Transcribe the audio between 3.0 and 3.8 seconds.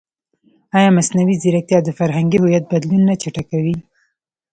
نه چټکوي؟